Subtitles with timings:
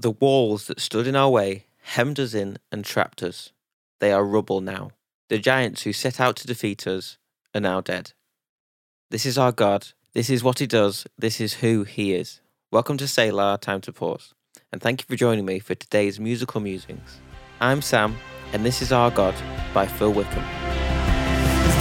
[0.00, 3.50] The walls that stood in our way hemmed us in and trapped us.
[3.98, 4.92] They are rubble now.
[5.28, 7.18] The giants who set out to defeat us
[7.52, 8.12] are now dead.
[9.10, 9.88] This is our God.
[10.12, 11.04] This is what He does.
[11.18, 12.40] This is who He is.
[12.70, 14.34] Welcome to Selah, Time to Pause.
[14.70, 17.18] And thank you for joining me for today's musical musings.
[17.60, 18.14] I'm Sam,
[18.52, 19.34] and this is Our God
[19.74, 20.44] by Phil Wickham.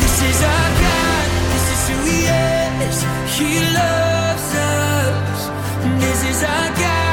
[0.02, 2.26] This is our God, this is who He
[2.84, 2.98] is.
[3.38, 5.50] He loves us.
[6.02, 7.07] This is our God,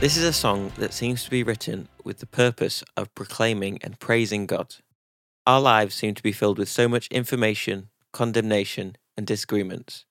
[0.00, 4.00] This is a song that seems to be written with the purpose of proclaiming and
[4.00, 4.76] praising God.
[5.46, 10.06] Our lives seem to be filled with so much information, condemnation, and disagreements,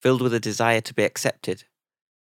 [0.00, 1.64] filled with a desire to be accepted,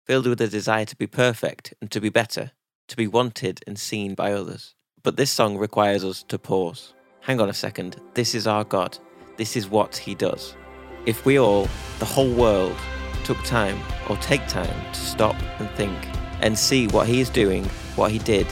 [0.06, 2.52] filled with a desire to be perfect and to be better,
[2.88, 4.74] to be wanted and seen by others.
[5.02, 6.94] But this song requires us to pause.
[7.20, 8.96] Hang on a second, this is our God,
[9.36, 10.56] this is what He does.
[11.04, 12.78] If we all, the whole world,
[13.22, 16.15] took time or take time to stop and think
[16.46, 17.64] and see what He is doing,
[17.96, 18.46] what He did,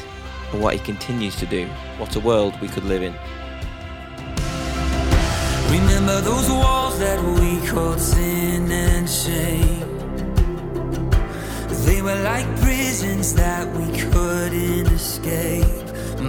[0.50, 3.14] and what He continues to do, what a world we could live in.
[5.70, 9.86] Remember those walls that we called sin and shame.
[11.86, 15.64] They were like prisons that we couldn't escape.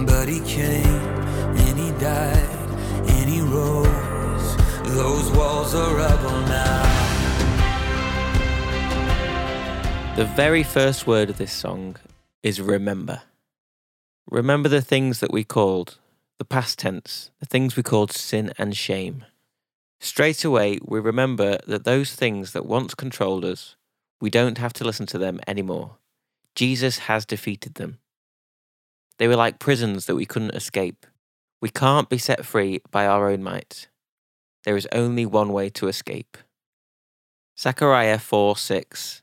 [0.06, 1.02] But he came
[1.64, 2.70] and he died
[3.14, 4.48] and he rose.
[4.94, 6.85] Those walls are rubble now.
[10.16, 11.96] The very first word of this song
[12.42, 13.20] is remember.
[14.30, 15.98] Remember the things that we called,
[16.38, 19.26] the past tense, the things we called sin and shame.
[20.00, 23.76] Straight away, we remember that those things that once controlled us,
[24.18, 25.98] we don't have to listen to them anymore.
[26.54, 27.98] Jesus has defeated them.
[29.18, 31.04] They were like prisons that we couldn't escape.
[31.60, 33.88] We can't be set free by our own might.
[34.64, 36.38] There is only one way to escape.
[37.58, 39.22] Zechariah 4 6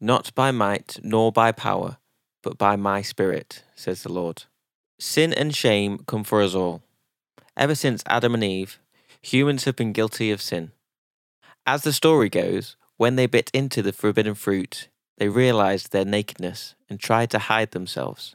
[0.00, 1.98] Not by might nor by power,
[2.42, 4.44] but by my spirit, says the Lord.
[4.98, 6.82] Sin and shame come for us all.
[7.56, 8.78] Ever since Adam and Eve,
[9.20, 10.72] humans have been guilty of sin.
[11.66, 14.88] As the story goes, when they bit into the forbidden fruit,
[15.18, 18.34] they realized their nakedness and tried to hide themselves,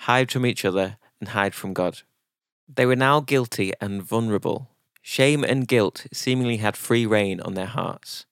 [0.00, 2.02] hide from each other and hide from God.
[2.68, 4.68] They were now guilty and vulnerable.
[5.00, 8.26] Shame and guilt seemingly had free rein on their hearts.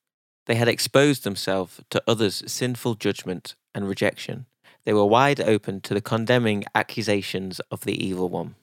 [0.46, 4.46] They had exposed themselves to others' sinful judgment and rejection.
[4.84, 8.56] They were wide open to the condemning accusations of the evil one.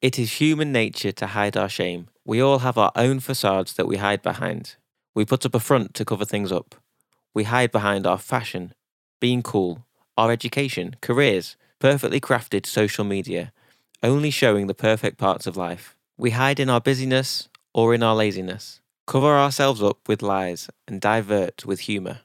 [0.00, 2.08] It is human nature to hide our shame.
[2.24, 4.76] We all have our own facades that we hide behind.
[5.14, 6.74] We put up a front to cover things up.
[7.34, 8.74] We hide behind our fashion,
[9.20, 9.84] being cool,
[10.16, 13.52] our education, careers, perfectly crafted social media,
[14.02, 15.96] only showing the perfect parts of life.
[16.16, 21.00] We hide in our busyness or in our laziness, cover ourselves up with lies, and
[21.00, 22.20] divert with humour.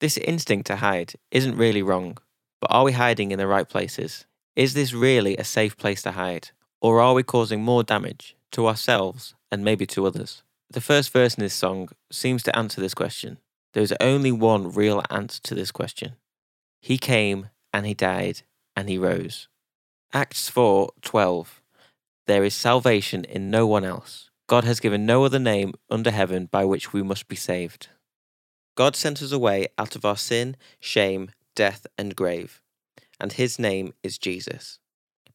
[0.00, 2.18] This instinct to hide isn't really wrong,
[2.60, 4.26] but are we hiding in the right places?
[4.56, 6.50] Is this really a safe place to hide?
[6.80, 10.42] Or are we causing more damage to ourselves and maybe to others?
[10.70, 13.38] The first verse in this song seems to answer this question.
[13.74, 16.16] There is only one real answer to this question.
[16.80, 18.42] He came and he died
[18.74, 19.48] and he rose.
[20.12, 21.60] Acts 4:12
[22.26, 24.29] There is salvation in no one else.
[24.50, 27.86] God has given no other name under heaven by which we must be saved.
[28.74, 32.60] God sent us away out of our sin, shame, death, and grave,
[33.20, 34.80] and his name is Jesus.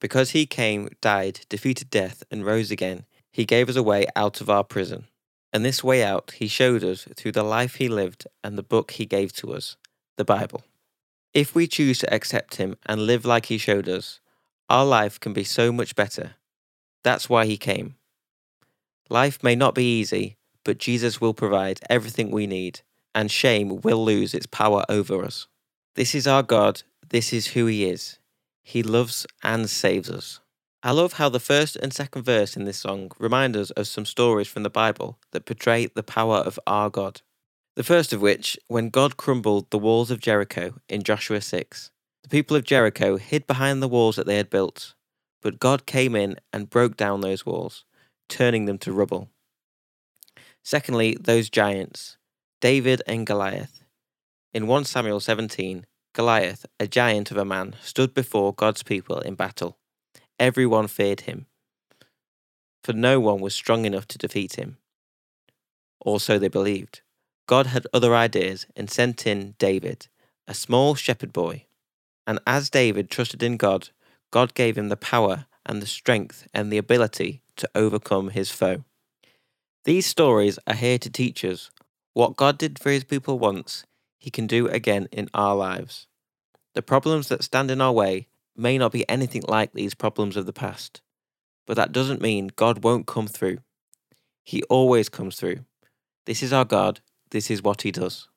[0.02, 4.42] Because he came, died, defeated death, and rose again, he gave us a way out
[4.42, 5.06] of our prison.
[5.54, 8.92] And this way out he showed us through the life he lived and the book
[8.92, 9.78] he gave to us,
[10.18, 10.66] the Bible.
[11.34, 14.20] If we choose to accept him and live like he showed us,
[14.70, 16.32] our life can be so much better.
[17.02, 17.96] That's why he came.
[19.10, 22.82] Life may not be easy, but Jesus will provide everything we need,
[23.14, 25.48] and shame will lose its power over us.
[25.96, 28.20] This is our God, this is who he is.
[28.64, 30.40] He loves and saves us.
[30.82, 34.06] I love how the first and second verse in this song remind us of some
[34.06, 37.22] stories from the Bible that portray the power of our God.
[37.76, 41.92] The first of which, when God crumbled the walls of Jericho in Joshua 6.
[42.24, 44.96] The people of Jericho hid behind the walls that they had built,
[45.42, 47.84] but God came in and broke down those walls,
[48.30, 49.30] turning them to rubble.
[50.64, 52.18] Secondly, those giants,
[52.60, 53.84] David and Goliath.
[54.54, 59.36] In 1 Samuel 17, Goliath, a giant of a man, stood before God's people in
[59.36, 59.78] battle.
[60.40, 61.46] Everyone feared him,
[62.84, 64.78] for no one was strong enough to defeat him.
[66.00, 67.02] Or so they believed.
[67.48, 70.08] God had other ideas and sent in David,
[70.48, 71.66] a small shepherd boy.
[72.26, 73.90] And as David trusted in God,
[74.32, 78.84] God gave him the power and the strength and the ability to overcome his foe.
[79.86, 81.70] These stories are here to teach us
[82.14, 83.86] what God did for his people once,
[84.18, 86.08] he can do again in our lives.
[86.74, 90.46] The problems that stand in our way may not be anything like these problems of
[90.46, 91.02] the past,
[91.68, 93.60] but that doesn't mean God won't come through.
[94.44, 95.66] He always comes through.
[96.26, 97.02] This is our God,
[97.32, 98.28] this is what He does.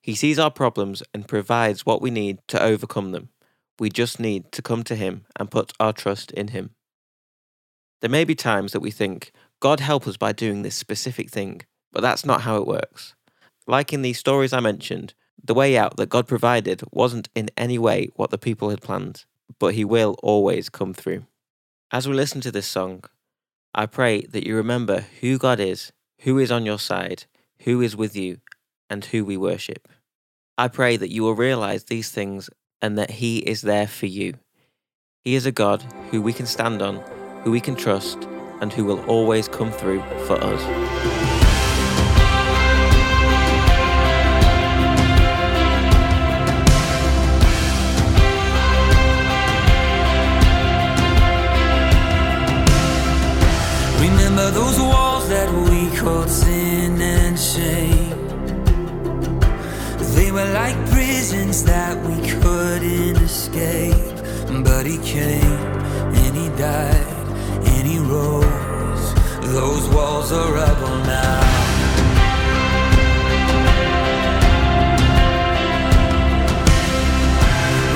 [0.00, 3.28] He sees our problems and provides what we need to overcome them.
[3.78, 6.70] We just need to come to Him and put our trust in Him.
[8.00, 11.62] There may be times that we think, God help us by doing this specific thing,
[11.92, 13.14] but that's not how it works.
[13.66, 17.78] Like in these stories I mentioned, the way out that God provided wasn't in any
[17.78, 19.24] way what the people had planned,
[19.58, 21.26] but He will always come through.
[21.90, 23.04] As we listen to this song,
[23.74, 27.24] I pray that you remember who God is, who is on your side,
[27.62, 28.38] who is with you,
[28.88, 29.88] and who we worship.
[30.56, 32.50] I pray that you will realize these things
[32.80, 34.34] and that He is there for you.
[35.22, 37.02] He is a God who we can stand on,
[37.48, 38.28] who we can trust,
[38.60, 40.62] and who will always come through for us.
[53.98, 58.10] Remember those walls that we called sin and shame.
[60.14, 64.16] They were like prisons that we couldn't escape.
[64.64, 65.62] But he came
[66.20, 67.07] and he died
[67.88, 69.04] he rose.
[69.56, 71.40] Those walls are rubble now.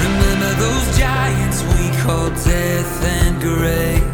[0.05, 4.13] Remember those giants we called death and grave.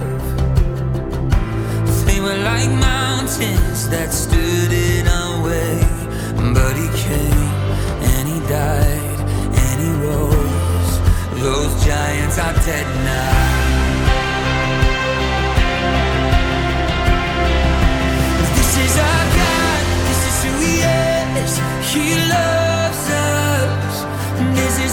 [2.07, 5.79] They were like mountains that stood in our way.
[6.57, 7.51] But he came
[8.11, 9.19] and he died
[9.63, 10.93] and he rose.
[11.47, 13.08] Those giants are dead now.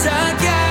[0.06, 0.65] again